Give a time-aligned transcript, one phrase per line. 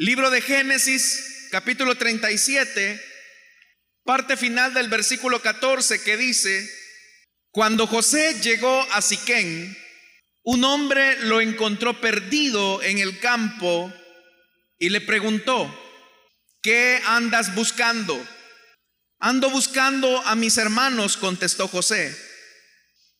[0.00, 3.02] Libro de Génesis, capítulo 37,
[4.04, 6.70] parte final del versículo 14 que dice,
[7.50, 9.76] cuando José llegó a Siquén,
[10.44, 13.92] un hombre lo encontró perdido en el campo
[14.78, 15.68] y le preguntó,
[16.62, 18.24] ¿qué andas buscando?
[19.18, 22.16] Ando buscando a mis hermanos, contestó José.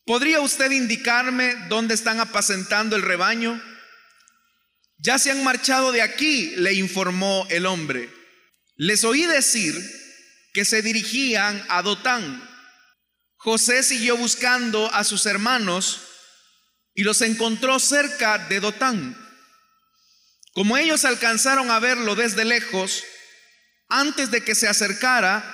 [0.07, 3.61] ¿Podría usted indicarme dónde están apacentando el rebaño?
[4.99, 8.13] Ya se han marchado de aquí, le informó el hombre.
[8.75, 9.75] Les oí decir
[10.53, 12.45] que se dirigían a Dotán.
[13.37, 16.01] José siguió buscando a sus hermanos
[16.95, 19.17] y los encontró cerca de Dotán.
[20.53, 23.05] Como ellos alcanzaron a verlo desde lejos,
[23.89, 25.45] antes de que se acercara,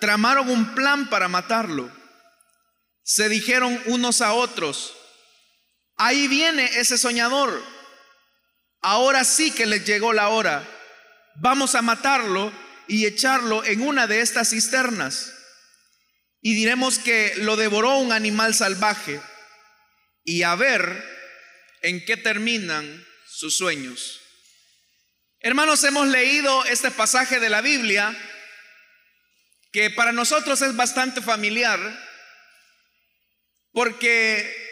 [0.00, 1.88] tramaron un plan para matarlo.
[3.04, 4.92] Se dijeron unos a otros,
[5.96, 7.77] ahí viene ese soñador
[8.80, 10.66] ahora sí que les llegó la hora.
[11.36, 12.52] Vamos a matarlo
[12.86, 15.32] y echarlo en una de estas cisternas.
[16.40, 19.20] Y diremos que lo devoró un animal salvaje.
[20.24, 21.04] Y a ver
[21.82, 24.20] en qué terminan sus sueños.
[25.40, 28.16] Hermanos, hemos leído este pasaje de la Biblia
[29.72, 31.78] que para nosotros es bastante familiar
[33.72, 34.67] porque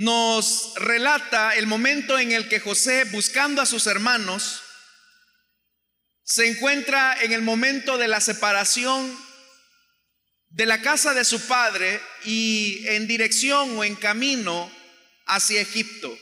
[0.00, 4.62] nos relata el momento en el que José, buscando a sus hermanos,
[6.22, 9.14] se encuentra en el momento de la separación
[10.48, 14.72] de la casa de su padre y en dirección o en camino
[15.26, 16.18] hacia Egipto.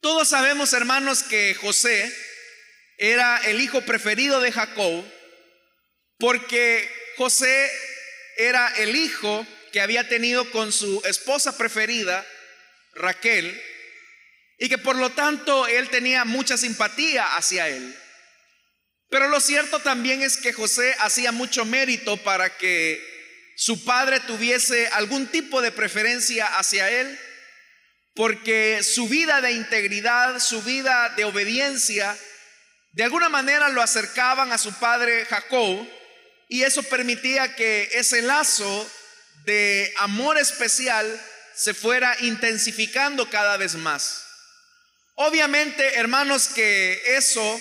[0.00, 2.10] Todos sabemos, hermanos, que José
[2.96, 5.04] era el hijo preferido de Jacob
[6.16, 7.70] porque José
[8.38, 12.26] era el hijo que había tenido con su esposa preferida,
[12.94, 13.60] Raquel,
[14.58, 17.96] y que por lo tanto él tenía mucha simpatía hacia él.
[19.08, 23.02] Pero lo cierto también es que José hacía mucho mérito para que
[23.56, 27.18] su padre tuviese algún tipo de preferencia hacia él,
[28.14, 32.16] porque su vida de integridad, su vida de obediencia,
[32.92, 35.86] de alguna manera lo acercaban a su padre Jacob,
[36.48, 38.90] y eso permitía que ese lazo
[39.44, 41.20] de amor especial
[41.62, 44.24] se fuera intensificando cada vez más.
[45.14, 47.60] Obviamente, hermanos, que eso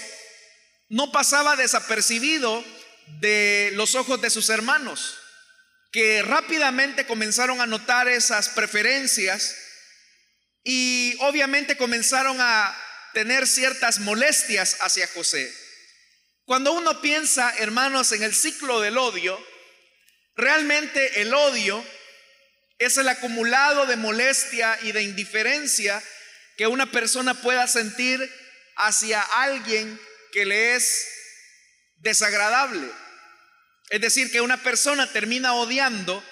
[0.89, 2.65] no pasaba desapercibido
[3.19, 5.19] de los ojos de sus hermanos,
[5.91, 9.55] que rápidamente comenzaron a notar esas preferencias
[10.63, 12.75] y obviamente comenzaron a
[13.13, 15.53] tener ciertas molestias hacia José.
[16.45, 19.39] Cuando uno piensa, hermanos, en el ciclo del odio,
[20.35, 21.85] realmente el odio
[22.85, 26.01] es el acumulado de molestia y de indiferencia
[26.57, 28.19] que una persona pueda sentir
[28.75, 29.99] hacia alguien
[30.31, 31.07] que le es
[31.97, 32.89] desagradable.
[33.91, 36.23] Es decir, que una persona termina odiando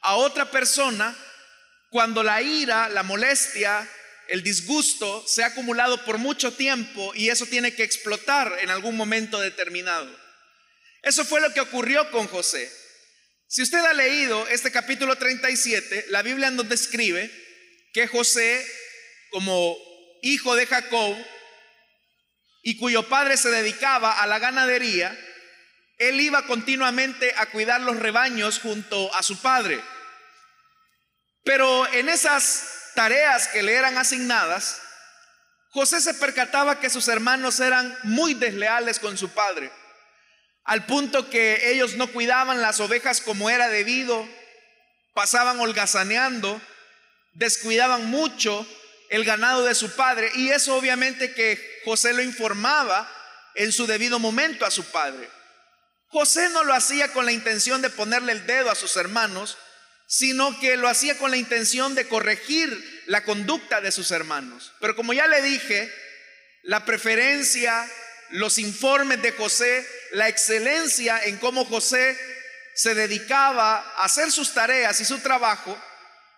[0.00, 1.16] a otra persona
[1.90, 3.88] cuando la ira, la molestia,
[4.26, 8.96] el disgusto se ha acumulado por mucho tiempo y eso tiene que explotar en algún
[8.96, 10.10] momento determinado.
[11.02, 12.81] Eso fue lo que ocurrió con José.
[13.52, 17.30] Si usted ha leído este capítulo 37, la Biblia nos describe
[17.92, 18.66] que José,
[19.30, 19.76] como
[20.22, 21.14] hijo de Jacob,
[22.62, 25.14] y cuyo padre se dedicaba a la ganadería,
[25.98, 29.84] él iba continuamente a cuidar los rebaños junto a su padre.
[31.44, 34.80] Pero en esas tareas que le eran asignadas,
[35.72, 39.70] José se percataba que sus hermanos eran muy desleales con su padre
[40.64, 44.28] al punto que ellos no cuidaban las ovejas como era debido,
[45.14, 46.60] pasaban holgazaneando,
[47.34, 48.66] descuidaban mucho
[49.10, 53.10] el ganado de su padre y eso obviamente que José lo informaba
[53.54, 55.28] en su debido momento a su padre.
[56.08, 59.58] José no lo hacía con la intención de ponerle el dedo a sus hermanos,
[60.06, 64.72] sino que lo hacía con la intención de corregir la conducta de sus hermanos.
[64.78, 65.90] Pero como ya le dije,
[66.62, 67.90] la preferencia,
[68.30, 72.16] los informes de José, la excelencia en cómo José
[72.74, 75.78] se dedicaba a hacer sus tareas y su trabajo,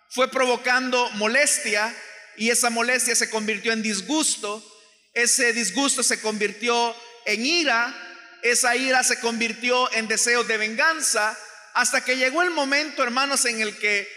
[0.09, 1.93] fue provocando molestia
[2.37, 4.63] y esa molestia se convirtió en disgusto,
[5.13, 6.95] ese disgusto se convirtió
[7.25, 7.93] en ira,
[8.41, 11.37] esa ira se convirtió en deseos de venganza,
[11.73, 14.07] hasta que llegó el momento, hermanos, en el que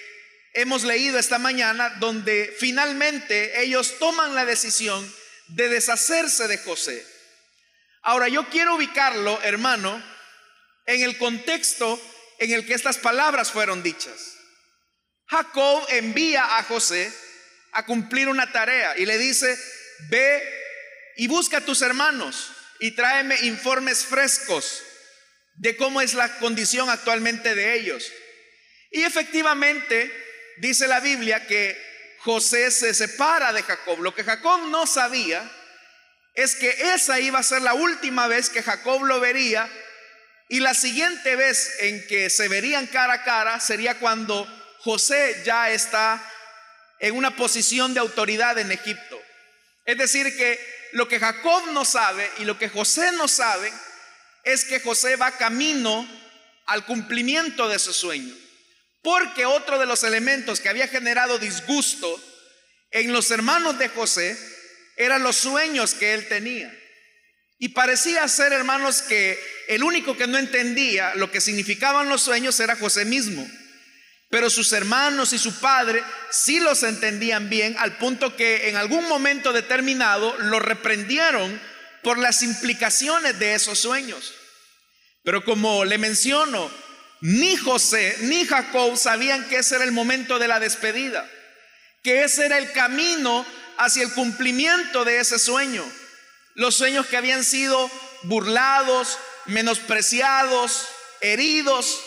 [0.54, 5.12] hemos leído esta mañana, donde finalmente ellos toman la decisión
[5.48, 7.17] de deshacerse de José.
[8.08, 10.02] Ahora yo quiero ubicarlo, hermano,
[10.86, 12.00] en el contexto
[12.38, 14.38] en el que estas palabras fueron dichas.
[15.26, 17.12] Jacob envía a José
[17.72, 19.54] a cumplir una tarea y le dice,
[20.08, 20.42] ve
[21.18, 22.50] y busca a tus hermanos
[22.80, 24.82] y tráeme informes frescos
[25.56, 28.10] de cómo es la condición actualmente de ellos.
[28.90, 30.10] Y efectivamente,
[30.56, 31.76] dice la Biblia que
[32.20, 34.00] José se separa de Jacob.
[34.00, 35.57] Lo que Jacob no sabía
[36.38, 39.68] es que esa iba a ser la última vez que Jacob lo vería
[40.48, 44.46] y la siguiente vez en que se verían cara a cara sería cuando
[44.78, 46.24] José ya está
[47.00, 49.20] en una posición de autoridad en Egipto.
[49.84, 53.72] Es decir, que lo que Jacob no sabe y lo que José no sabe
[54.44, 56.08] es que José va camino
[56.66, 58.32] al cumplimiento de su sueño.
[59.02, 62.22] Porque otro de los elementos que había generado disgusto
[62.92, 64.38] en los hermanos de José
[64.98, 66.76] eran los sueños que él tenía.
[67.58, 72.60] Y parecía ser, hermanos, que el único que no entendía lo que significaban los sueños
[72.60, 73.48] era José mismo.
[74.30, 79.08] Pero sus hermanos y su padre sí los entendían bien al punto que en algún
[79.08, 81.58] momento determinado lo reprendieron
[82.02, 84.34] por las implicaciones de esos sueños.
[85.24, 86.70] Pero como le menciono,
[87.20, 91.28] ni José ni Jacob sabían que ese era el momento de la despedida,
[92.02, 93.44] que ese era el camino
[93.78, 95.84] hacia el cumplimiento de ese sueño.
[96.54, 97.90] Los sueños que habían sido
[98.24, 100.88] burlados, menospreciados,
[101.20, 102.00] heridos.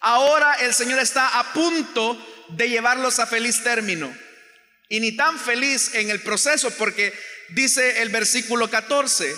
[0.00, 2.18] Ahora el Señor está a punto
[2.48, 4.14] de llevarlos a feliz término.
[4.88, 7.12] Y ni tan feliz en el proceso porque
[7.50, 9.34] dice el versículo 14,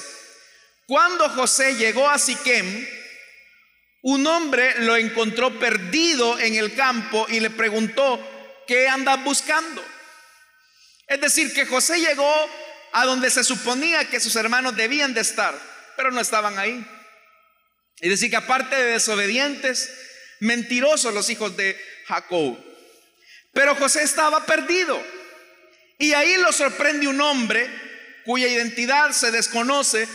[0.86, 2.86] cuando José llegó a Siquem,
[4.02, 9.84] un hombre lo encontró perdido en el campo y le preguntó, ¿qué andas buscando?
[11.06, 12.34] Es decir, que José llegó
[12.92, 15.54] a donde se suponía que sus hermanos debían de estar,
[15.96, 16.84] pero no estaban ahí.
[18.00, 19.90] Es decir, que aparte de desobedientes,
[20.40, 22.58] mentirosos los hijos de Jacob.
[23.52, 25.02] Pero José estaba perdido.
[25.98, 27.70] Y ahí lo sorprende un hombre
[28.24, 30.06] cuya identidad se desconoce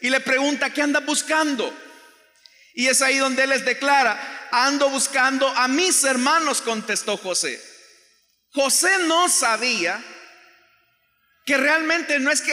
[0.00, 1.74] y le pregunta, ¿qué anda buscando?
[2.74, 7.62] Y es ahí donde él les declara, ando buscando a mis hermanos, contestó José.
[8.50, 10.02] José no sabía
[11.44, 12.52] que realmente no es que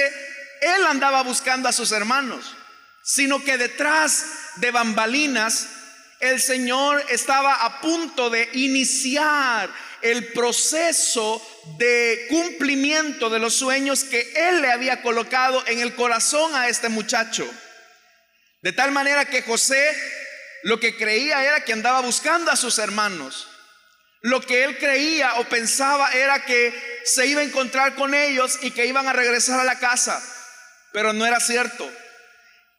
[0.62, 2.56] él andaba buscando a sus hermanos,
[3.04, 4.26] sino que detrás
[4.58, 5.68] de bambalinas
[6.20, 9.70] el Señor estaba a punto de iniciar
[10.02, 11.42] el proceso
[11.78, 16.90] de cumplimiento de los sueños que Él le había colocado en el corazón a este
[16.90, 17.50] muchacho.
[18.62, 19.96] De tal manera que José
[20.64, 23.49] lo que creía era que andaba buscando a sus hermanos.
[24.22, 26.74] Lo que él creía o pensaba era que
[27.06, 30.22] se iba a encontrar con ellos y que iban a regresar a la casa,
[30.92, 31.90] pero no era cierto.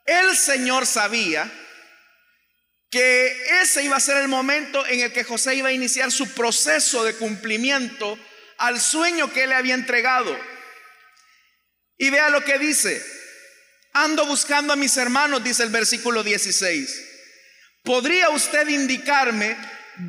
[0.05, 1.51] El Señor sabía
[2.91, 6.35] que ese iba a ser el momento en el que José iba a iniciar su
[6.35, 8.19] proceso de cumplimiento
[8.59, 10.37] al sueño que él le había entregado.
[11.97, 13.03] Y vea lo que dice.
[13.93, 17.07] Ando buscando a mis hermanos, dice el versículo 16.
[17.83, 19.57] ¿Podría usted indicarme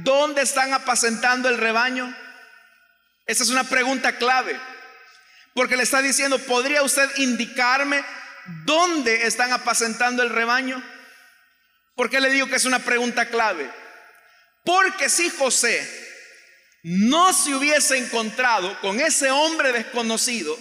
[0.04, 2.16] ¿dónde están apacentando el rebaño?
[3.26, 4.60] Esa es una pregunta clave.
[5.54, 8.04] Porque le está diciendo, ¿podría usted indicarme
[8.66, 10.82] dónde están apacentando el rebaño?
[11.96, 13.70] ¿Por qué le digo que es una pregunta clave?
[14.64, 16.10] Porque si José
[16.84, 20.58] no se hubiese encontrado con ese hombre desconocido,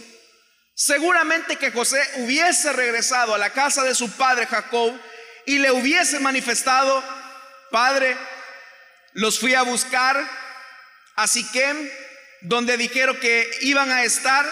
[0.75, 4.93] seguramente que José hubiese regresado a la casa de su padre Jacob
[5.47, 7.03] y le hubiese manifestado,
[7.71, 8.17] Padre,
[9.13, 10.17] los fui a buscar
[11.17, 11.91] a Siquem,
[12.43, 14.51] donde dijeron que iban a estar,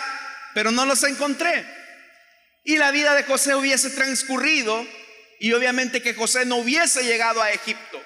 [0.55, 1.67] pero no los encontré.
[2.65, 4.87] Y la vida de José hubiese transcurrido
[5.41, 8.03] y obviamente que José no hubiese llegado a Egipto.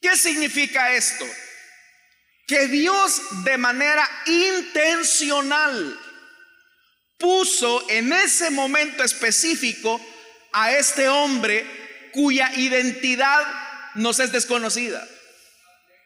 [0.00, 1.24] ¿Qué significa esto?
[2.46, 5.98] Que Dios de manera intencional
[7.18, 9.98] puso en ese momento específico
[10.52, 13.44] a este hombre cuya identidad
[13.94, 15.08] nos es desconocida.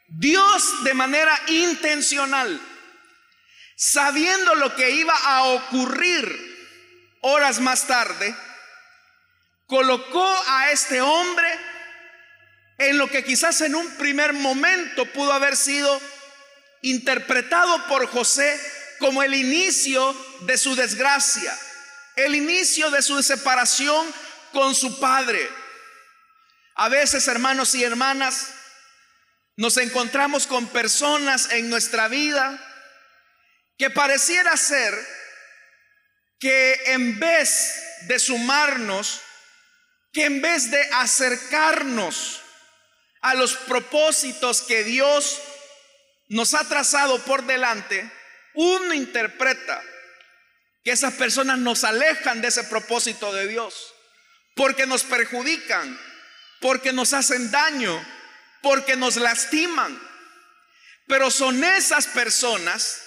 [0.09, 2.61] Dios de manera intencional,
[3.77, 8.35] sabiendo lo que iba a ocurrir horas más tarde,
[9.67, 11.49] colocó a este hombre
[12.79, 16.01] en lo que quizás en un primer momento pudo haber sido
[16.81, 18.59] interpretado por José
[18.99, 21.57] como el inicio de su desgracia,
[22.17, 24.07] el inicio de su separación
[24.53, 25.49] con su padre.
[26.77, 28.55] A veces, hermanos y hermanas,
[29.59, 32.65] nos encontramos con personas en nuestra vida
[33.77, 34.97] que pareciera ser
[36.39, 39.21] que en vez de sumarnos,
[40.13, 42.41] que en vez de acercarnos
[43.21, 45.41] a los propósitos que Dios
[46.29, 48.09] nos ha trazado por delante,
[48.55, 49.83] uno interpreta
[50.85, 53.93] que esas personas nos alejan de ese propósito de Dios,
[54.55, 55.99] porque nos perjudican,
[56.61, 58.18] porque nos hacen daño,
[58.63, 60.01] porque nos lastiman.
[61.07, 63.03] Pero son esas personas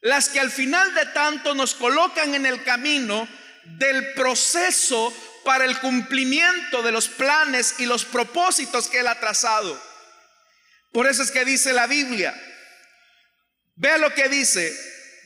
[0.00, 3.28] las que al final de tanto nos colocan en el camino
[3.64, 5.12] del proceso
[5.44, 9.80] para el cumplimiento de los planes y los propósitos que Él ha trazado.
[10.92, 12.34] Por eso es que dice la Biblia,
[13.76, 14.74] vea lo que dice,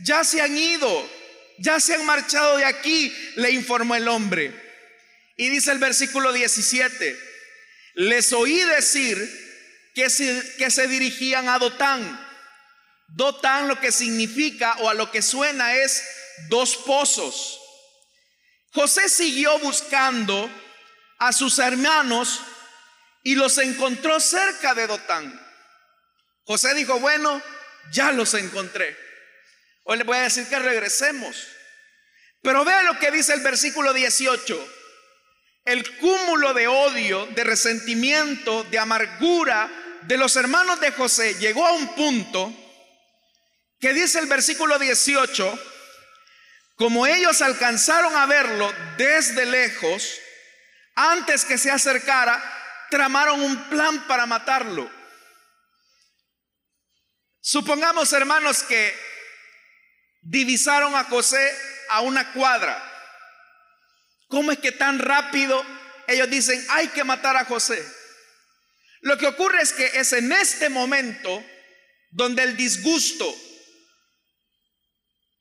[0.00, 1.10] ya se han ido,
[1.58, 4.52] ya se han marchado de aquí, le informó el hombre.
[5.36, 7.31] Y dice el versículo 17,
[7.94, 9.18] les oí decir
[9.94, 12.28] que se, que se dirigían a Dotán.
[13.08, 16.02] Dotán lo que significa o a lo que suena es
[16.48, 17.60] dos pozos.
[18.72, 20.50] José siguió buscando
[21.18, 22.40] a sus hermanos
[23.22, 25.40] y los encontró cerca de Dotán.
[26.44, 27.42] José dijo, bueno,
[27.92, 28.96] ya los encontré.
[29.84, 31.36] Hoy le voy a decir que regresemos.
[32.42, 34.74] Pero vea lo que dice el versículo 18.
[35.64, 39.70] El cúmulo de odio, de resentimiento, de amargura
[40.02, 42.52] de los hermanos de José llegó a un punto
[43.78, 45.58] que dice el versículo 18,
[46.76, 50.18] como ellos alcanzaron a verlo desde lejos,
[50.94, 52.40] antes que se acercara,
[52.90, 54.90] tramaron un plan para matarlo.
[57.40, 58.94] Supongamos, hermanos, que
[60.22, 61.56] divisaron a José
[61.88, 62.91] a una cuadra.
[64.32, 65.62] ¿Cómo es que tan rápido
[66.06, 67.86] ellos dicen, hay que matar a José?
[69.02, 71.44] Lo que ocurre es que es en este momento
[72.12, 73.30] donde el disgusto,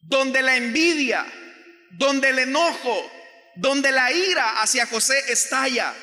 [0.01, 1.25] donde la envidia,
[1.91, 3.09] donde el enojo,
[3.55, 5.95] donde la ira hacia José estalla.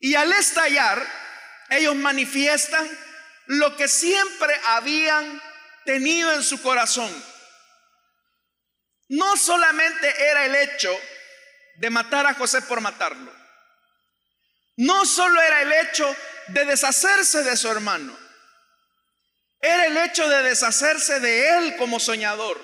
[0.00, 1.00] Y al estallar,
[1.70, 2.90] ellos manifiestan
[3.46, 5.40] lo que siempre habían
[5.84, 7.12] tenido en su corazón.
[9.06, 11.00] No solamente era el hecho
[11.78, 13.32] de matar a José por matarlo.
[14.76, 16.14] No solo era el hecho
[16.48, 18.16] de deshacerse de su hermano.
[19.60, 22.60] Era el hecho de deshacerse de él como soñador.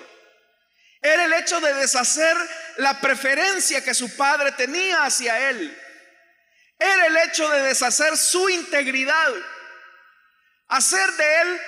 [1.01, 2.35] Era el hecho de deshacer
[2.77, 5.77] la preferencia que su padre tenía hacia él.
[6.79, 9.33] Era el hecho de deshacer su integridad.
[10.67, 11.61] Hacer de él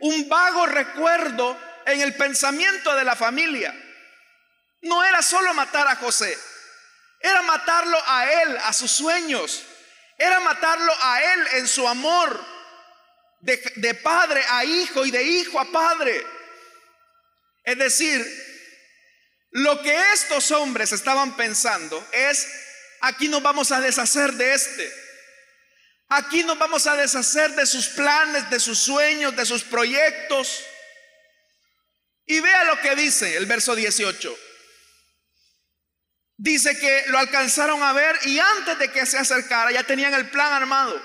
[0.00, 3.74] un vago recuerdo en el pensamiento de la familia.
[4.82, 6.36] No era solo matar a José,
[7.22, 9.62] era matarlo a él, a sus sueños.
[10.18, 12.52] Era matarlo a él en su amor
[13.40, 16.24] de, padre a hijo y de hijo a padre.
[17.64, 18.24] Es decir,
[19.50, 22.48] lo que estos hombres estaban pensando es,
[23.00, 24.92] aquí nos vamos a deshacer de este.
[26.08, 30.64] Aquí nos vamos a deshacer de sus planes, de sus sueños, de sus proyectos.
[32.26, 34.36] Y vea lo que dice el verso 18.
[36.36, 40.30] Dice que lo alcanzaron a ver y antes de que se acercara ya tenían el
[40.30, 41.00] plan armado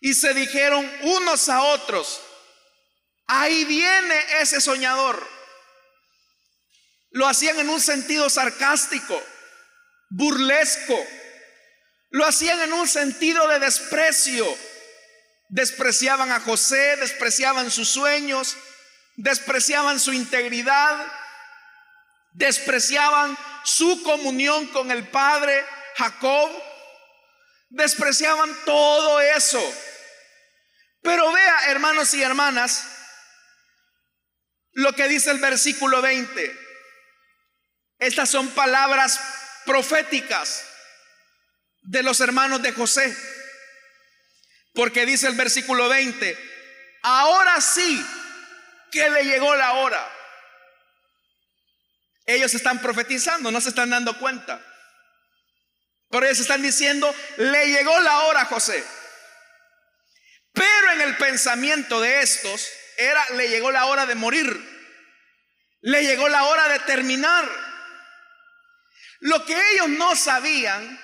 [0.00, 2.20] y se dijeron unos a otros,
[3.26, 5.26] ahí viene ese soñador.
[7.10, 9.22] Lo hacían en un sentido sarcástico,
[10.10, 10.98] burlesco.
[12.10, 14.46] Lo hacían en un sentido de desprecio.
[15.48, 18.56] Despreciaban a José, despreciaban sus sueños,
[19.16, 21.12] despreciaban su integridad,
[22.32, 25.64] despreciaban su comunión con el Padre
[25.96, 26.50] Jacob,
[27.68, 29.62] despreciaban todo eso.
[31.02, 32.84] Pero vea, hermanos y hermanas,
[34.72, 36.58] lo que dice el versículo 20.
[37.98, 39.20] Estas son palabras
[39.66, 40.64] proféticas
[41.82, 43.16] de los hermanos de José.
[44.74, 46.38] Porque dice el versículo 20,
[47.02, 48.04] ahora sí
[48.90, 50.19] que le llegó la hora.
[52.30, 54.64] Ellos están profetizando, no se están dando cuenta.
[56.08, 58.84] Pero ellos están diciendo, le llegó la hora a José.
[60.52, 64.46] Pero en el pensamiento de estos era, le llegó la hora de morir.
[65.80, 67.50] Le llegó la hora de terminar.
[69.18, 71.00] Lo que ellos no sabían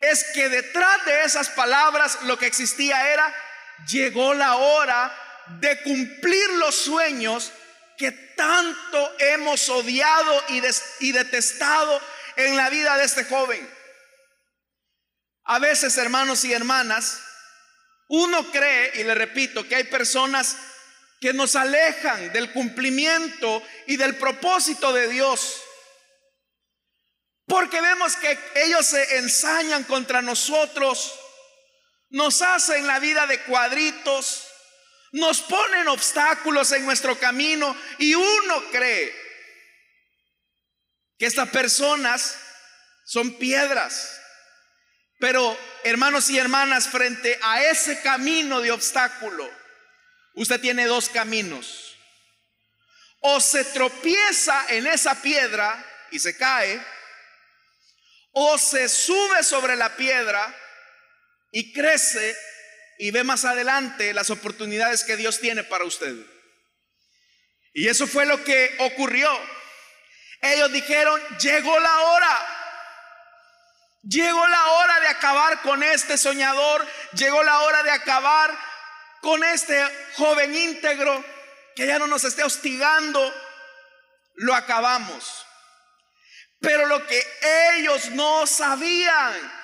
[0.00, 3.34] es que detrás de esas palabras lo que existía era,
[3.86, 5.14] llegó la hora
[5.60, 7.52] de cumplir los sueños
[7.98, 10.44] que tanto hemos odiado
[11.00, 12.00] y, detestado
[12.36, 13.68] en la vida de este joven.
[15.44, 17.20] A veces, hermanos y hermanas,
[18.08, 20.56] uno cree, y le repito, que hay personas
[21.20, 25.60] que nos alejan del cumplimiento y del propósito de Dios.
[27.46, 31.18] Porque vemos que ellos se ensañan contra nosotros,
[32.10, 34.47] nos hacen la vida de cuadritos,
[35.12, 39.14] nos ponen obstáculos en nuestro camino y uno cree
[41.18, 42.38] que estas personas
[43.04, 44.20] son piedras.
[45.18, 49.50] Pero hermanos y hermanas, frente a ese camino de obstáculo,
[50.34, 51.96] usted tiene dos caminos.
[53.20, 56.80] O se tropieza en esa piedra y se cae,
[58.32, 60.54] o se sube sobre la piedra
[61.50, 62.36] y crece
[62.98, 66.14] y ve más adelante las oportunidades que Dios tiene para usted.
[67.72, 69.30] Y eso fue lo que ocurrió.
[70.40, 72.46] Ellos dijeron, llegó la hora.
[74.02, 76.84] Llegó la hora de acabar con este soñador.
[77.12, 78.58] Llegó la hora de acabar
[79.20, 79.80] con este
[80.16, 81.24] joven íntegro
[81.76, 83.32] que ya no nos esté hostigando.
[84.34, 85.46] Lo acabamos.
[86.60, 87.22] Pero lo que
[87.76, 89.57] ellos no sabían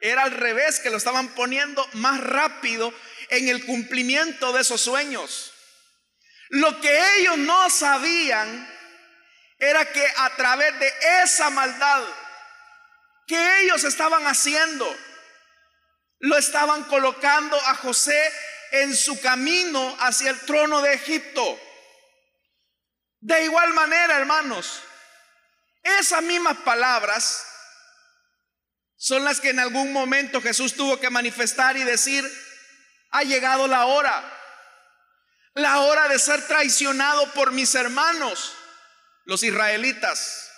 [0.00, 2.92] era al revés, que lo estaban poniendo más rápido
[3.30, 5.52] en el cumplimiento de esos sueños.
[6.50, 8.74] Lo que ellos no sabían
[9.58, 12.02] era que a través de esa maldad
[13.26, 14.96] que ellos estaban haciendo,
[16.20, 18.32] lo estaban colocando a José
[18.72, 21.60] en su camino hacia el trono de Egipto.
[23.20, 24.80] De igual manera, hermanos,
[25.82, 27.47] esas mismas palabras
[28.98, 32.28] son las que en algún momento Jesús tuvo que manifestar y decir,
[33.10, 34.22] ha llegado la hora,
[35.54, 38.54] la hora de ser traicionado por mis hermanos,
[39.24, 40.50] los israelitas.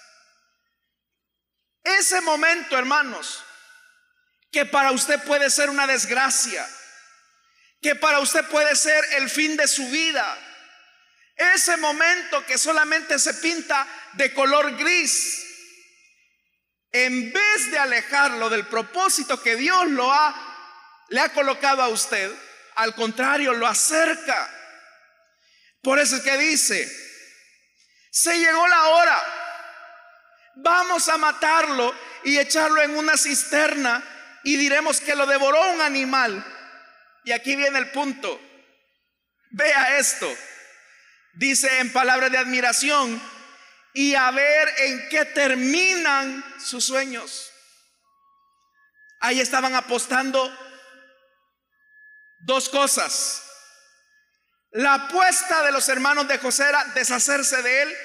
[1.85, 3.45] Ese momento, hermanos,
[4.51, 6.67] que para usted puede ser una desgracia,
[7.83, 10.39] que para usted puede ser el fin de su vida,
[11.37, 15.50] ese momento que solamente se pinta de color gris,
[16.93, 20.51] en vez de alejarlo del propósito que Dios lo ha
[21.11, 22.33] le ha colocado a usted,
[22.77, 24.49] al contrario, lo acerca.
[25.83, 26.89] Por eso es que dice,
[28.11, 29.19] se llegó la hora,
[30.57, 34.03] vamos a matarlo y echarlo en una cisterna
[34.45, 36.45] y diremos que lo devoró un animal.
[37.25, 38.41] Y aquí viene el punto.
[39.51, 40.33] Vea esto.
[41.35, 43.21] Dice en palabras de admiración,
[43.95, 47.51] y a ver en qué terminan sus sueños.
[49.21, 50.51] Ahí estaban apostando
[52.41, 53.43] dos cosas.
[54.71, 57.97] La apuesta de los hermanos de José era deshacerse de él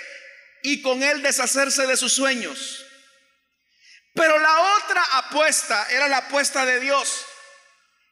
[0.64, 2.86] y con él deshacerse de sus sueños.
[4.16, 7.26] Pero la otra apuesta era la apuesta de Dios.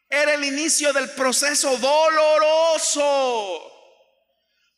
[0.09, 3.72] Era el inicio del proceso doloroso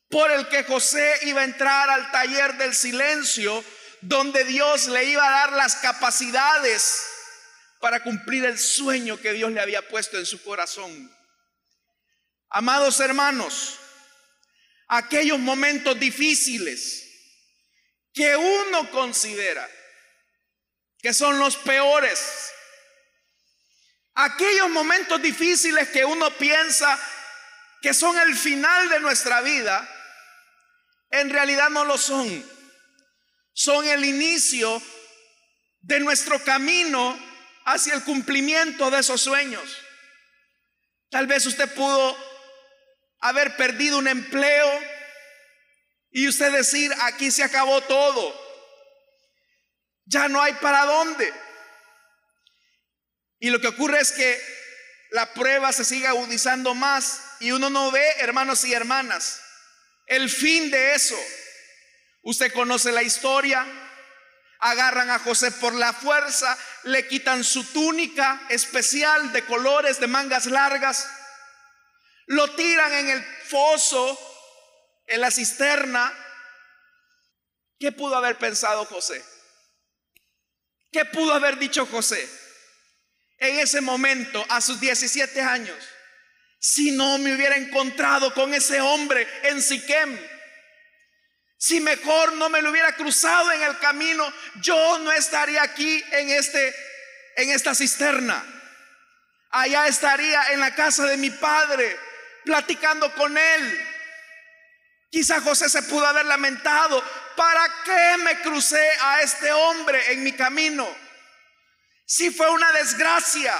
[0.10, 3.64] por el que José iba a entrar al taller del silencio,
[4.02, 7.06] donde Dios le iba a dar las capacidades
[7.80, 11.12] para cumplir el sueño que Dios le había puesto en su corazón.
[12.50, 13.80] Amados hermanos,
[14.88, 17.04] aquellos momentos difíciles
[18.14, 19.70] que uno considera
[21.00, 22.52] que son los peores,
[24.16, 27.00] aquellos momentos difíciles que uno piensa
[27.82, 29.88] que son el final de nuestra vida,
[31.10, 32.46] en realidad no lo son.
[33.54, 34.82] Son el inicio
[35.82, 37.18] de nuestro camino
[37.66, 39.78] hacia el cumplimiento de esos sueños.
[41.10, 42.18] Tal vez usted pudo
[43.20, 44.82] haber perdido un empleo
[46.12, 48.46] y usted decir, aquí se acabó todo.
[50.06, 51.34] Ya no hay para dónde.
[53.40, 54.42] Y lo que ocurre es que
[55.12, 59.42] la prueba se sigue agudizando más y uno no ve, hermanos y hermanas,
[60.06, 61.18] el fin de eso.
[62.24, 63.66] Usted conoce la historia.
[64.60, 70.46] Agarran a José por la fuerza, le quitan su túnica especial de colores, de mangas
[70.46, 71.08] largas,
[72.28, 74.18] lo tiran en el foso,
[75.08, 76.12] en la cisterna.
[77.78, 79.24] ¿Qué pudo haber pensado José?
[80.92, 82.28] ¿Qué pudo haber dicho José
[83.38, 85.78] en ese momento, a sus 17 años?
[86.68, 90.20] Si no me hubiera encontrado con ese hombre en Siquem.
[91.60, 96.32] Si mejor no me lo hubiera cruzado en el camino, yo no estaría aquí en
[96.32, 96.76] este
[97.36, 98.44] en esta cisterna.
[99.52, 102.00] Allá estaría en la casa de mi padre
[102.44, 103.88] platicando con él.
[105.12, 107.04] Quizá José se pudo haber lamentado,
[107.36, 110.90] ¿para qué me crucé a este hombre en mi camino?
[112.08, 113.54] Si fue una desgracia,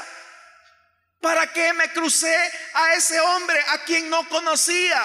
[1.26, 2.38] ¿Para qué me crucé
[2.76, 5.04] a ese hombre a quien no conocía?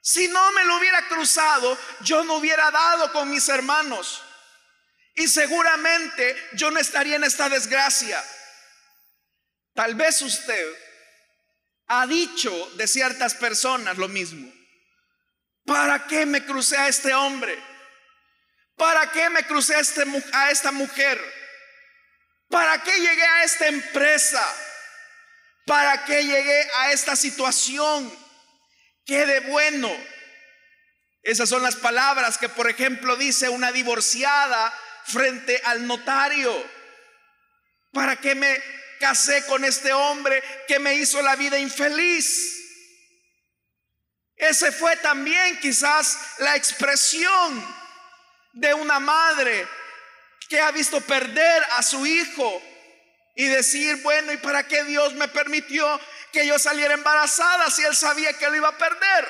[0.00, 4.22] Si no me lo hubiera cruzado, yo no hubiera dado con mis hermanos.
[5.16, 8.24] Y seguramente yo no estaría en esta desgracia.
[9.74, 10.64] Tal vez usted
[11.88, 14.48] ha dicho de ciertas personas lo mismo.
[15.66, 17.58] ¿Para qué me crucé a este hombre?
[18.76, 21.20] ¿Para qué me crucé a, este, a esta mujer?
[22.48, 24.69] ¿Para qué llegué a esta empresa?
[25.66, 28.12] ¿Para qué llegué a esta situación?
[29.04, 29.90] ¿Qué de bueno?
[31.22, 34.72] Esas son las palabras que, por ejemplo, dice una divorciada
[35.04, 36.52] frente al notario.
[37.92, 38.56] ¿Para qué me
[38.98, 42.56] casé con este hombre que me hizo la vida infeliz?
[44.36, 47.76] Ese fue también quizás la expresión
[48.52, 49.68] de una madre
[50.48, 52.62] que ha visto perder a su hijo
[53.40, 55.98] y decir, bueno, ¿y para qué Dios me permitió
[56.30, 59.28] que yo saliera embarazada si él sabía que lo iba a perder?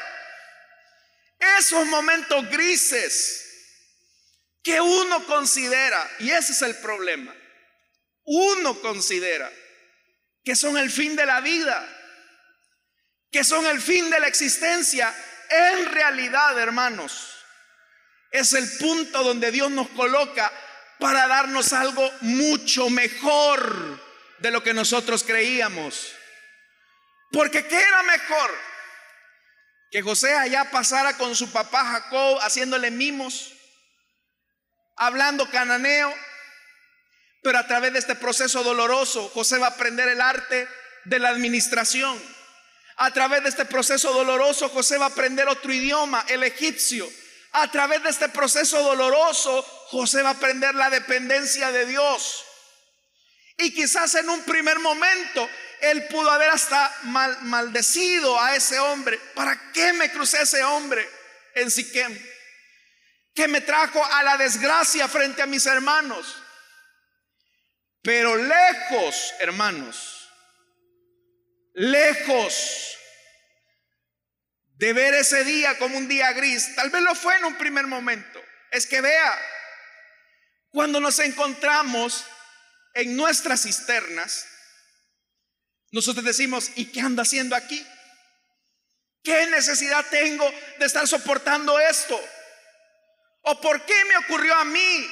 [1.57, 3.47] Esos momentos grises
[4.65, 7.33] que uno considera, y ese es el problema,
[8.25, 9.49] uno considera
[10.45, 11.81] que son el fin de la vida,
[13.31, 15.15] que son el fin de la existencia,
[15.51, 17.45] en realidad, hermanos,
[18.33, 20.53] es el punto donde Dios nos coloca
[21.01, 24.01] para darnos algo mucho mejor
[24.39, 26.13] de lo que nosotros creíamos.
[27.33, 28.51] Porque ¿qué era mejor?
[29.91, 33.53] Que José allá pasara con su papá Jacob haciéndole mimos,
[34.97, 36.15] hablando cananeo,
[37.43, 40.69] pero a través de este proceso doloroso José va a aprender el arte
[41.05, 42.21] de la administración.
[42.97, 47.11] A través de este proceso doloroso José va a aprender otro idioma, el egipcio.
[47.53, 52.45] A través de este proceso doloroso José va a aprender la dependencia de Dios.
[53.57, 55.51] Y quizás en un primer momento
[55.81, 59.19] él pudo haber hasta maldecido a ese hombre.
[59.35, 61.09] ¿Para qué me crucé ese hombre
[61.57, 62.17] en Siquem?
[63.35, 66.41] Que me trajo a la desgracia frente a mis hermanos.
[68.03, 70.31] Pero lejos, hermanos,
[71.75, 72.97] lejos
[74.77, 77.87] de ver ese día como un día gris, tal vez lo fue en un primer
[77.87, 79.39] momento, es que vea,
[80.71, 82.25] cuando nos encontramos
[82.95, 84.47] en nuestras cisternas,
[85.93, 87.85] nosotros decimos, ¿y qué anda haciendo aquí?
[89.23, 92.19] ¿Qué necesidad tengo de estar soportando esto?
[93.43, 95.11] ¿O por qué me ocurrió a mí?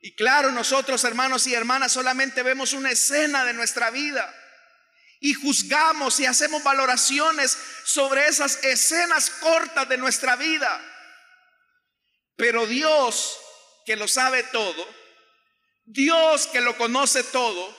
[0.00, 4.34] Y claro, nosotros hermanos y hermanas solamente vemos una escena de nuestra vida
[5.20, 10.78] y juzgamos y hacemos valoraciones sobre esas escenas cortas de nuestra vida.
[12.36, 13.38] Pero Dios,
[13.84, 14.88] que lo sabe todo,
[15.84, 17.76] Dios que lo conoce todo,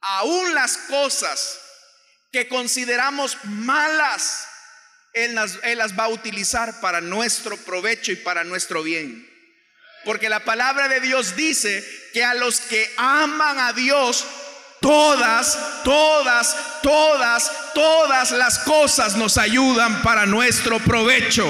[0.00, 1.60] aún las cosas
[2.30, 4.46] que consideramos malas,
[5.12, 9.32] Él las, Él las va a utilizar para nuestro provecho y para nuestro bien.
[10.04, 14.24] Porque la palabra de Dios dice que a los que aman a Dios,
[14.80, 21.46] todas, todas, todas, todas las cosas nos ayudan para nuestro provecho.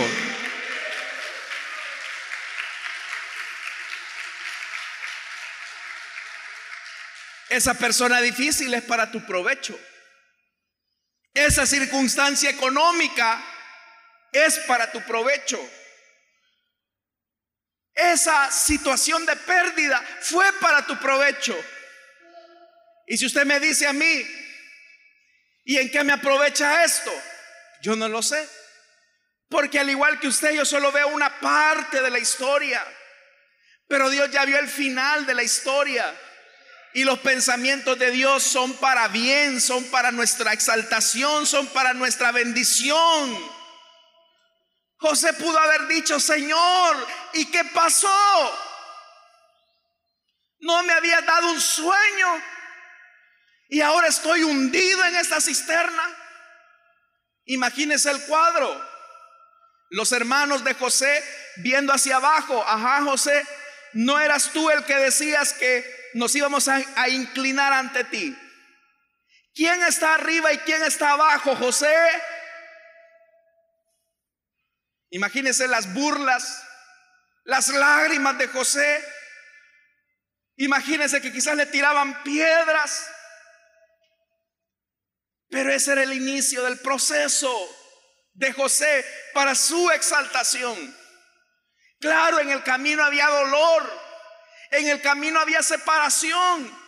[7.48, 9.78] Esa persona difícil es para tu provecho.
[11.32, 13.44] Esa circunstancia económica
[14.32, 15.58] es para tu provecho.
[17.94, 21.56] Esa situación de pérdida fue para tu provecho.
[23.06, 24.26] Y si usted me dice a mí,
[25.64, 27.12] ¿y en qué me aprovecha esto?
[27.82, 28.48] Yo no lo sé.
[29.48, 32.84] Porque al igual que usted, yo solo veo una parte de la historia.
[33.86, 36.14] Pero Dios ya vio el final de la historia.
[36.96, 42.32] Y los pensamientos de Dios son para bien, son para nuestra exaltación, son para nuestra
[42.32, 43.38] bendición.
[44.96, 48.58] José pudo haber dicho, Señor, ¿y qué pasó?
[50.60, 52.42] No me había dado un sueño
[53.68, 56.16] y ahora estoy hundido en esta cisterna.
[57.44, 58.74] Imagínese el cuadro.
[59.90, 61.22] Los hermanos de José
[61.56, 62.64] viendo hacia abajo.
[62.66, 63.46] Ajá, José,
[63.92, 68.36] no eras tú el que decías que nos íbamos a, inclinar ante ti.
[69.54, 71.94] ¿Quién está arriba y quién está abajo, José?
[75.10, 76.66] Imagínese las burlas,
[77.44, 79.04] las lágrimas de José.
[80.56, 83.10] Imagínese que quizás le tiraban piedras.
[85.50, 87.54] Pero ese era el inicio del proceso
[88.32, 90.96] de José para su exaltación.
[92.00, 94.05] Claro, en el camino había dolor,
[94.70, 96.78] en el camino había separación,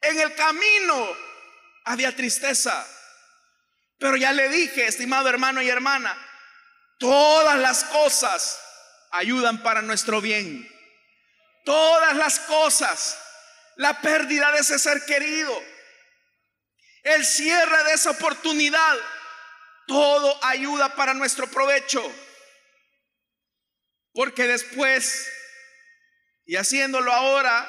[0.00, 1.16] en el camino
[1.84, 2.86] había tristeza.
[3.98, 6.16] Pero ya le dije, estimado hermano y hermana,
[6.98, 8.60] todas las cosas
[9.10, 10.70] ayudan para nuestro bien.
[11.64, 13.18] Todas las cosas,
[13.76, 15.62] la pérdida de ese ser querido,
[17.02, 18.96] el cierre de esa oportunidad,
[19.86, 22.02] todo ayuda para nuestro provecho.
[24.12, 25.28] Porque después,
[26.46, 27.68] y haciéndolo ahora,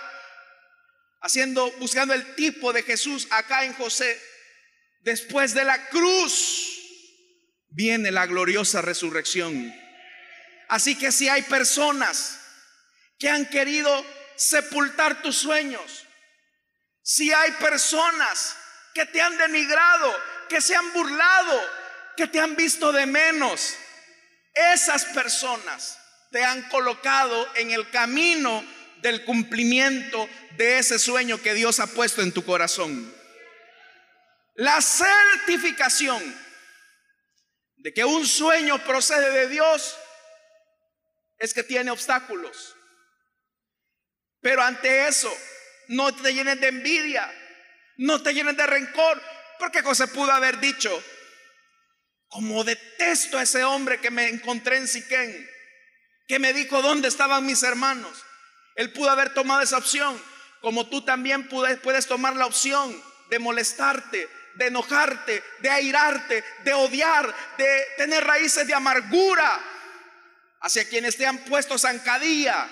[1.21, 4.21] haciendo, buscando el tipo de Jesús acá en José,
[5.01, 6.77] después de la cruz,
[7.69, 9.73] viene la gloriosa resurrección.
[10.69, 12.39] Así que si hay personas
[13.17, 16.05] que han querido sepultar tus sueños,
[17.01, 18.55] si hay personas
[18.93, 20.15] que te han denigrado,
[20.49, 21.61] que se han burlado,
[22.15, 23.75] que te han visto de menos,
[24.53, 25.97] esas personas
[26.31, 28.63] te han colocado en el camino
[29.01, 33.13] del cumplimiento de ese sueño que Dios ha puesto en tu corazón.
[34.55, 36.21] La certificación
[37.77, 39.95] de que un sueño procede de Dios
[41.37, 42.75] es que tiene obstáculos.
[44.41, 45.31] Pero ante eso,
[45.89, 47.31] no te llenes de envidia,
[47.97, 49.21] no te llenes de rencor,
[49.59, 51.03] porque José pudo haber dicho,
[52.27, 55.49] como detesto a ese hombre que me encontré en Siquén,
[56.27, 58.23] que me dijo dónde estaban mis hermanos.
[58.75, 60.21] Él pudo haber tomado esa opción,
[60.61, 67.33] como tú también puedes tomar la opción de molestarte, de enojarte, de airarte, de odiar,
[67.57, 69.59] de tener raíces de amargura
[70.61, 72.69] hacia quienes te han puesto zancadilla.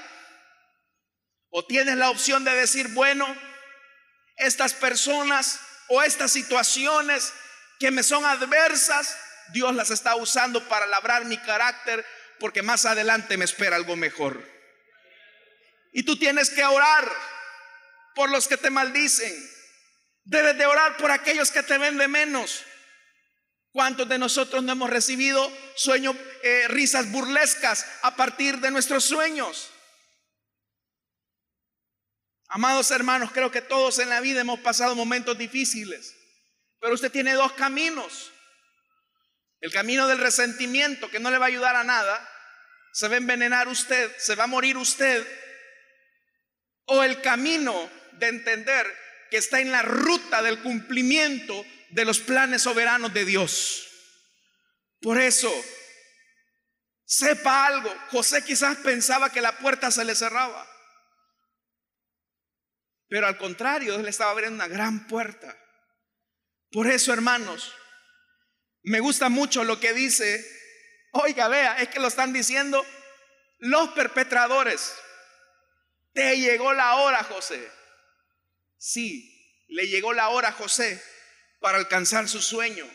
[1.49, 3.25] O tienes la opción de decir, bueno,
[4.35, 7.33] estas personas o estas situaciones
[7.79, 9.17] que me son adversas,
[9.53, 12.05] Dios las está usando para labrar mi carácter
[12.39, 14.43] porque más adelante me espera algo mejor.
[15.93, 17.09] Y tú tienes que orar
[18.15, 19.33] por los que te maldicen.
[20.23, 22.63] Debes de orar por aquellos que te ven de menos.
[23.71, 29.69] ¿Cuántos de nosotros no hemos recibido sueños, eh, risas burlescas a partir de nuestros sueños?
[32.47, 36.15] Amados hermanos, creo que todos en la vida hemos pasado momentos difíciles,
[36.79, 38.31] pero usted tiene dos caminos.
[39.65, 42.29] El camino del resentimiento, que no le va a ayudar a nada,
[42.93, 45.25] se va a envenenar usted, se va a morir usted.
[46.85, 48.85] O el camino de entender
[49.31, 53.87] que está en la ruta del cumplimiento de los planes soberanos de Dios.
[55.01, 55.51] Por eso,
[57.03, 60.69] sepa algo, José quizás pensaba que la puerta se le cerraba.
[63.07, 65.57] Pero al contrario, Él le estaba abriendo una gran puerta.
[66.69, 67.73] Por eso, hermanos,
[68.85, 70.45] me gusta mucho lo que dice,
[71.11, 72.85] oiga, vea, es que lo están diciendo
[73.59, 74.93] los perpetradores.
[76.13, 77.71] Te llegó la hora, José.
[78.77, 81.01] Sí, le llegó la hora a José
[81.59, 82.87] para alcanzar su sueño.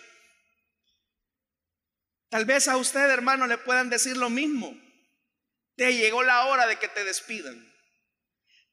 [2.29, 4.73] Tal vez a usted, hermano, le puedan decir lo mismo.
[5.75, 7.69] Te llegó la hora de que te despidan.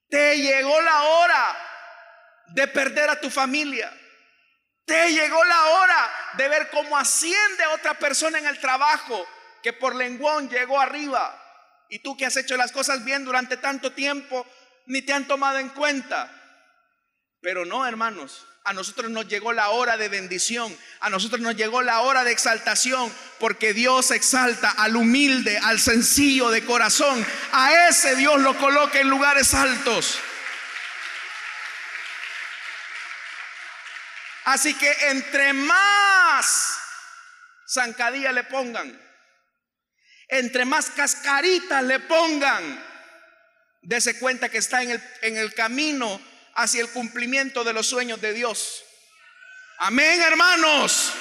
[0.09, 1.57] Te llegó la hora
[2.53, 3.91] de perder a tu familia.
[4.87, 9.27] Te llegó la hora de ver cómo asciende otra persona en el trabajo
[9.61, 11.43] que por lenguón llegó arriba.
[11.89, 14.47] Y tú que has hecho las cosas bien durante tanto tiempo,
[14.85, 16.31] ni te han tomado en cuenta.
[17.41, 21.81] Pero no, hermanos, a nosotros nos llegó la hora de bendición, a nosotros nos llegó
[21.81, 27.25] la hora de exaltación, porque Dios exalta al humilde, al sencillo de corazón.
[27.51, 30.17] A ese Dios lo coloca en lugares altos.
[34.47, 36.79] Así que entre más
[37.69, 38.97] zancadilla le pongan,
[40.29, 42.81] entre más cascaritas le pongan,
[43.81, 46.21] dese cuenta que está en el, en el camino
[46.55, 48.85] hacia el cumplimiento de los sueños de Dios.
[49.79, 51.11] Amén, hermanos.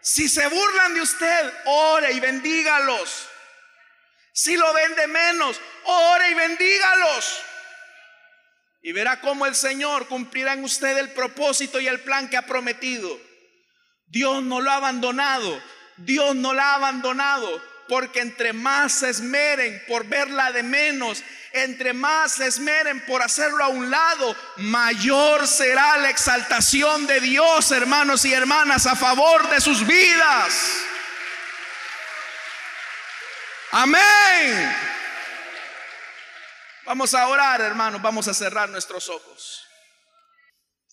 [0.00, 3.28] Si se burlan de usted, ore y bendígalos.
[4.32, 7.42] Si lo ven de menos, ore y bendígalos
[8.82, 12.46] y verá cómo el Señor cumplirá en usted el propósito y el plan que ha
[12.46, 13.18] prometido.
[14.06, 15.60] Dios no lo ha abandonado,
[15.96, 21.92] Dios no la ha abandonado, porque entre más se esmeren por verla de menos, entre
[21.92, 28.24] más se esmeren por hacerlo a un lado, mayor será la exaltación de Dios, hermanos
[28.24, 30.54] y hermanas, a favor de sus vidas.
[33.72, 34.97] Amén.
[36.88, 39.62] Vamos a orar, hermanos, vamos a cerrar nuestros ojos.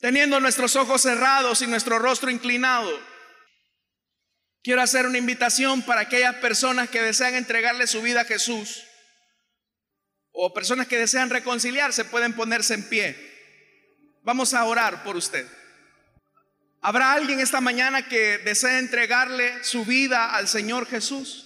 [0.02, 2.92] Teniendo nuestros ojos cerrados y nuestro rostro inclinado,
[4.62, 8.84] quiero hacer una invitación para aquellas personas que desean entregarle su vida a Jesús
[10.34, 13.16] o personas que desean reconciliarse pueden ponerse en pie.
[14.22, 15.48] Vamos a orar por usted.
[16.82, 21.45] ¿Habrá alguien esta mañana que desea entregarle su vida al Señor Jesús?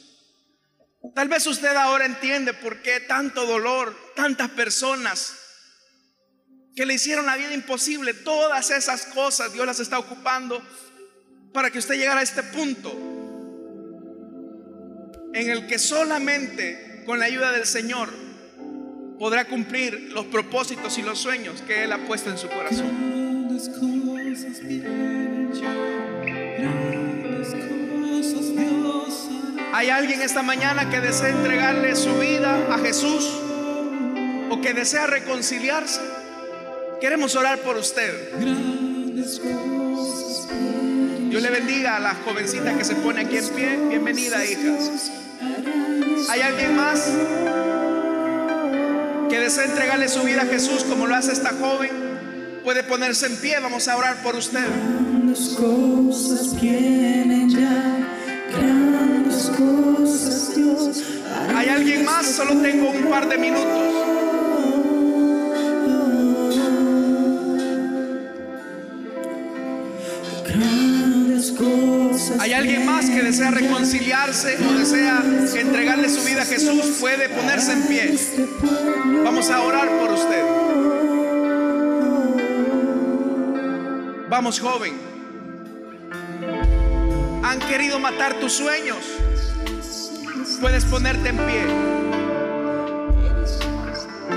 [1.15, 5.35] Tal vez usted ahora entiende por qué tanto dolor, tantas personas
[6.75, 10.62] que le hicieron la vida imposible, todas esas cosas Dios las está ocupando
[11.53, 12.91] para que usted llegara a este punto
[15.33, 18.09] en el que solamente con la ayuda del Señor,
[19.17, 23.47] podrá cumplir los propósitos y los sueños que Él ha puesto en su corazón.
[29.71, 33.29] ¿Hay alguien esta mañana que desea entregarle su vida a Jesús
[34.49, 36.01] o que desea reconciliarse?
[36.99, 38.34] Queremos orar por usted.
[41.29, 43.77] Dios le bendiga a la jovencita que se pone aquí en pie.
[43.89, 44.75] Bienvenida, hija.
[46.29, 47.08] ¿Hay alguien más
[49.29, 51.91] que desea entregarle su vida a Jesús como lo hace esta joven?
[52.63, 53.60] Puede ponerse en pie.
[53.60, 54.65] Vamos a orar por usted.
[61.56, 62.26] ¿Hay alguien más?
[62.26, 63.89] Solo tengo un par de minutos.
[72.39, 75.24] ¿Hay alguien más que desea reconciliarse o desea
[75.56, 76.98] entregarle su vida a Jesús?
[77.00, 78.17] Puede ponerse en pie.
[79.24, 80.43] Vamos a orar por usted.
[84.30, 84.93] Vamos, joven.
[87.43, 88.98] Han querido matar tus sueños.
[90.62, 91.63] Puedes ponerte en pie.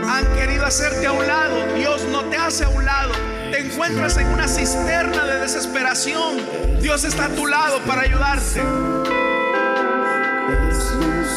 [0.08, 1.74] Han querido hacerte a un lado.
[1.74, 3.12] Dios no te hace a un lado.
[3.50, 6.36] Te encuentras en una cisterna de desesperación.
[6.80, 8.62] Dios está a tu lado para ayudarte.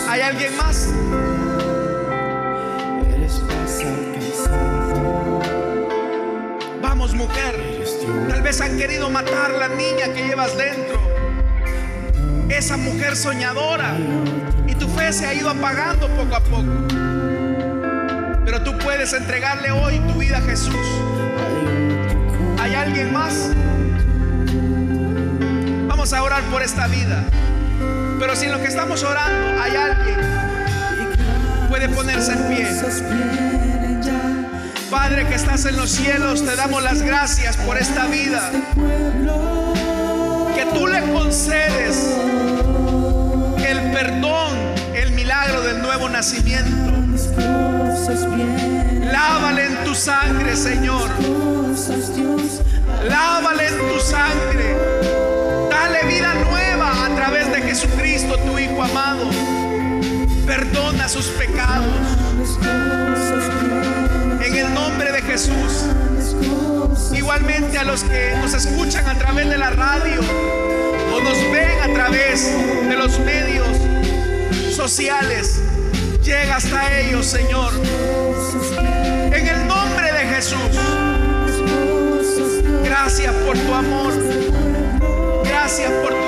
[0.08, 0.90] ¿Hay alguien más?
[6.82, 7.56] Vamos, mujer.
[8.30, 11.02] Tal vez han querido matar la niña que llevas dentro.
[12.50, 13.98] Esa mujer soñadora.
[14.80, 16.64] Tu fe se ha ido apagando poco a poco.
[18.46, 20.76] Pero tú puedes entregarle hoy tu vida a Jesús.
[22.60, 23.52] ¿Hay alguien más?
[25.88, 27.24] Vamos a orar por esta vida.
[28.20, 30.20] Pero si lo que estamos orando hay alguien,
[31.70, 32.68] puede ponerse en pie.
[34.90, 38.52] Padre que estás en los cielos, te damos las gracias por esta vida.
[40.56, 42.16] que tú le concedes
[43.66, 44.55] el perdón,
[45.98, 46.92] nuevo nacimiento.
[49.12, 51.10] Lávale en tu sangre, Señor.
[53.08, 54.76] Lávale en tu sangre.
[55.70, 59.30] Dale vida nueva a través de Jesucristo, tu Hijo amado.
[60.46, 61.88] Perdona sus pecados.
[64.46, 65.86] En el nombre de Jesús.
[67.14, 70.20] Igualmente a los que nos escuchan a través de la radio
[71.14, 72.52] o nos ven a través
[72.90, 73.66] de los medios
[74.76, 75.62] sociales,
[76.26, 77.72] llega hasta ellos, Señor.
[79.32, 80.60] En el nombre de Jesús,
[82.84, 84.14] gracias por tu amor,
[85.44, 86.25] gracias por tu